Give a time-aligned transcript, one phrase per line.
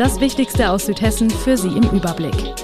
[0.00, 2.54] Das Wichtigste aus Südhessen für Sie im Überblick.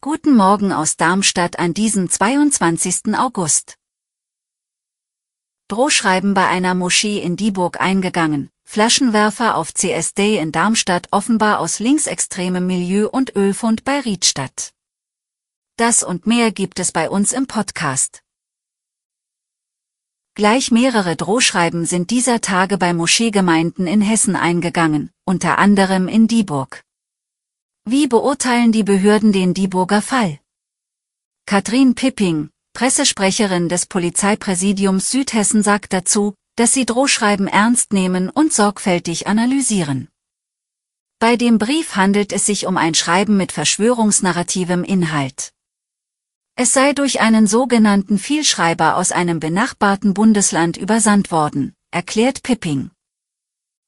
[0.00, 3.14] Guten Morgen aus Darmstadt an diesem 22.
[3.14, 3.76] August.
[5.68, 12.66] Drohschreiben bei einer Moschee in Dieburg eingegangen, Flaschenwerfer auf CSD in Darmstadt offenbar aus linksextremem
[12.66, 14.72] Milieu und Ölfund bei Riedstadt.
[15.76, 18.22] Das und mehr gibt es bei uns im Podcast.
[20.38, 26.84] Gleich mehrere Drohschreiben sind dieser Tage bei Moscheegemeinden in Hessen eingegangen, unter anderem in Dieburg.
[27.84, 30.38] Wie beurteilen die Behörden den Dieburger Fall?
[31.44, 39.26] Katrin Pipping, Pressesprecherin des Polizeipräsidiums Südhessen sagt dazu, dass sie Drohschreiben ernst nehmen und sorgfältig
[39.26, 40.06] analysieren.
[41.18, 45.50] Bei dem Brief handelt es sich um ein Schreiben mit verschwörungsnarrativem Inhalt.
[46.60, 52.90] Es sei durch einen sogenannten Vielschreiber aus einem benachbarten Bundesland übersandt worden, erklärt Pipping.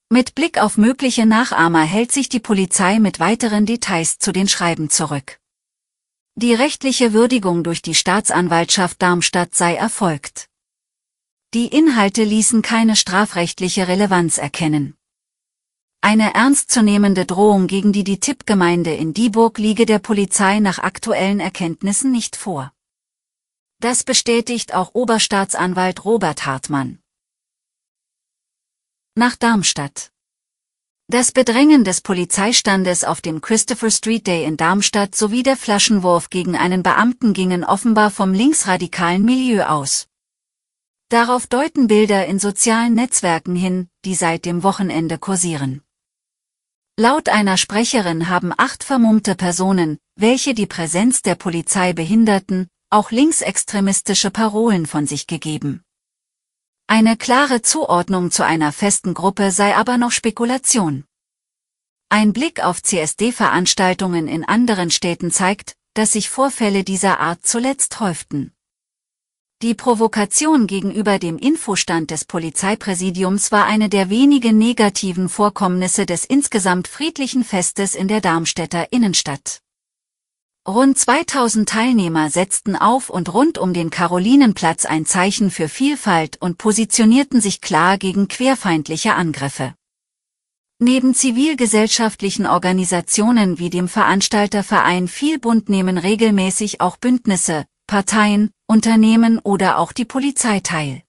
[0.08, 4.88] Mit Blick auf mögliche Nachahmer hält sich die Polizei mit weiteren Details zu den Schreiben
[4.88, 5.40] zurück.
[6.36, 10.46] Die rechtliche Würdigung durch die Staatsanwaltschaft Darmstadt sei erfolgt.
[11.54, 14.94] Die Inhalte ließen keine strafrechtliche Relevanz erkennen.
[16.02, 22.10] Eine ernstzunehmende Drohung gegen die die Tippgemeinde in Dieburg liege der Polizei nach aktuellen Erkenntnissen
[22.10, 22.72] nicht vor.
[23.80, 27.00] Das bestätigt auch Oberstaatsanwalt Robert Hartmann.
[29.14, 30.10] Nach Darmstadt.
[31.08, 36.56] Das Bedrängen des Polizeistandes auf dem Christopher Street Day in Darmstadt sowie der Flaschenwurf gegen
[36.56, 40.06] einen Beamten gingen offenbar vom linksradikalen Milieu aus.
[41.10, 45.82] Darauf deuten Bilder in sozialen Netzwerken hin, die seit dem Wochenende kursieren.
[47.00, 54.30] Laut einer Sprecherin haben acht vermummte Personen, welche die Präsenz der Polizei behinderten, auch linksextremistische
[54.30, 55.82] Parolen von sich gegeben.
[56.88, 61.04] Eine klare Zuordnung zu einer festen Gruppe sei aber noch Spekulation.
[62.10, 68.52] Ein Blick auf CSD-Veranstaltungen in anderen Städten zeigt, dass sich Vorfälle dieser Art zuletzt häuften.
[69.62, 76.88] Die Provokation gegenüber dem Infostand des Polizeipräsidiums war eine der wenigen negativen Vorkommnisse des insgesamt
[76.88, 79.60] friedlichen Festes in der Darmstädter Innenstadt.
[80.66, 86.56] Rund 2000 Teilnehmer setzten auf und rund um den Karolinenplatz ein Zeichen für Vielfalt und
[86.56, 89.74] positionierten sich klar gegen querfeindliche Angriffe.
[90.78, 99.90] Neben zivilgesellschaftlichen Organisationen wie dem Veranstalterverein Vielbund nehmen regelmäßig auch Bündnisse, Parteien, Unternehmen oder auch
[99.90, 101.02] die Polizei teil.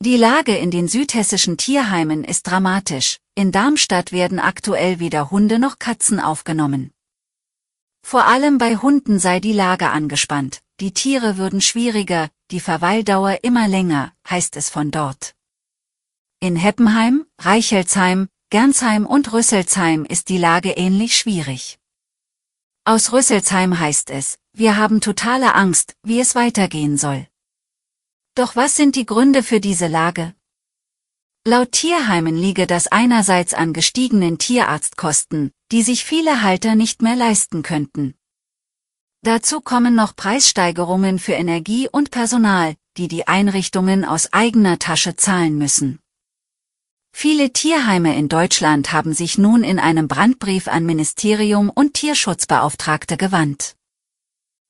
[0.00, 3.16] Die Lage in den südhessischen Tierheimen ist dramatisch.
[3.34, 6.92] In Darmstadt werden aktuell weder Hunde noch Katzen aufgenommen.
[8.06, 13.66] Vor allem bei Hunden sei die Lage angespannt, die Tiere würden schwieriger, die Verweildauer immer
[13.66, 15.34] länger, heißt es von dort.
[16.38, 21.79] In Heppenheim, Reichelsheim, Gernsheim und Rüsselsheim ist die Lage ähnlich schwierig.
[22.84, 27.26] Aus Rüsselsheim heißt es, wir haben totale Angst, wie es weitergehen soll.
[28.34, 30.34] Doch was sind die Gründe für diese Lage?
[31.46, 37.62] Laut Tierheimen liege das einerseits an gestiegenen Tierarztkosten, die sich viele Halter nicht mehr leisten
[37.62, 38.14] könnten.
[39.22, 45.58] Dazu kommen noch Preissteigerungen für Energie und Personal, die die Einrichtungen aus eigener Tasche zahlen
[45.58, 45.99] müssen.
[47.12, 53.76] Viele Tierheime in Deutschland haben sich nun in einem Brandbrief an Ministerium und Tierschutzbeauftragte gewandt.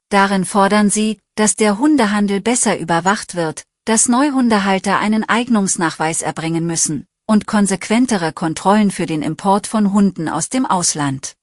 [0.08, 7.06] Darin fordern sie, dass der Hundehandel besser überwacht wird, dass Neuhundehalter einen Eignungsnachweis erbringen müssen
[7.26, 11.36] und konsequentere Kontrollen für den Import von Hunden aus dem Ausland.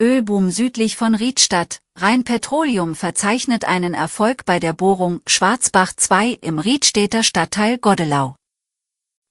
[0.00, 7.22] Ölboom südlich von Riedstadt, Rheinpetroleum verzeichnet einen Erfolg bei der Bohrung Schwarzbach 2 im Riedstädter
[7.22, 8.36] Stadtteil Godelau.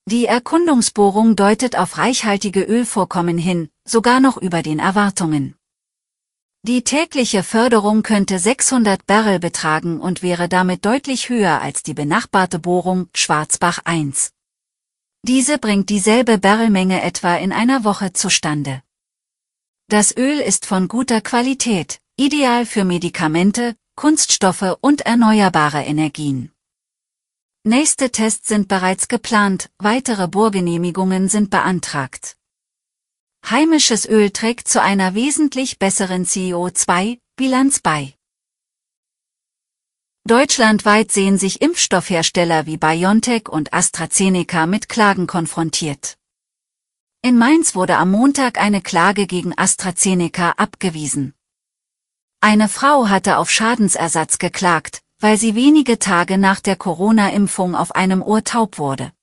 [0.09, 5.55] Die Erkundungsbohrung deutet auf reichhaltige Ölvorkommen hin, sogar noch über den Erwartungen.
[6.63, 12.57] Die tägliche Förderung könnte 600 Barrel betragen und wäre damit deutlich höher als die benachbarte
[12.57, 14.31] Bohrung Schwarzbach 1.
[15.23, 18.81] Diese bringt dieselbe Barrelmenge etwa in einer Woche zustande.
[19.87, 26.51] Das Öl ist von guter Qualität, ideal für Medikamente, Kunststoffe und erneuerbare Energien.
[27.63, 32.35] Nächste Tests sind bereits geplant, weitere Bohrgenehmigungen sind beantragt.
[33.47, 38.15] Heimisches Öl trägt zu einer wesentlich besseren CO2-Bilanz bei.
[40.27, 46.17] Deutschlandweit sehen sich Impfstoffhersteller wie BioNTech und AstraZeneca mit Klagen konfrontiert.
[47.21, 51.35] In Mainz wurde am Montag eine Klage gegen AstraZeneca abgewiesen.
[52.39, 58.23] Eine Frau hatte auf Schadensersatz geklagt, weil sie wenige Tage nach der Corona-Impfung auf einem
[58.23, 59.13] Ohr taub wurde.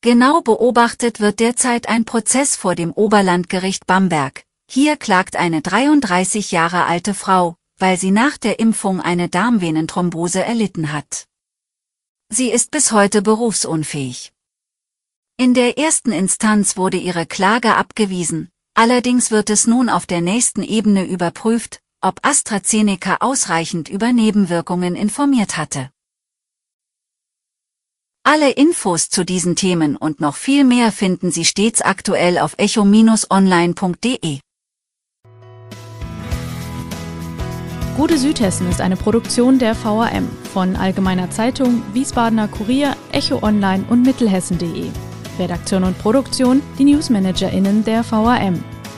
[0.00, 4.44] Genau beobachtet wird derzeit ein Prozess vor dem Oberlandgericht Bamberg.
[4.70, 10.92] Hier klagt eine 33 Jahre alte Frau, weil sie nach der Impfung eine Darmvenenthrombose erlitten
[10.92, 11.26] hat.
[12.28, 14.32] Sie ist bis heute berufsunfähig.
[15.36, 20.62] In der ersten Instanz wurde ihre Klage abgewiesen, allerdings wird es nun auf der nächsten
[20.62, 25.90] Ebene überprüft, ob AstraZeneca ausreichend über Nebenwirkungen informiert hatte.
[28.24, 34.38] Alle Infos zu diesen Themen und noch viel mehr finden Sie stets aktuell auf echo-online.de.
[37.96, 44.02] Gute Südhessen ist eine Produktion der VAM von Allgemeiner Zeitung, Wiesbadener Kurier, Echo Online und
[44.02, 44.90] Mittelhessen.de.
[45.38, 48.64] Redaktion und Produktion die NewsmanagerInnen der VAM.